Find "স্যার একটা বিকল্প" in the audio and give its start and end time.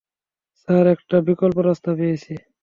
0.59-1.57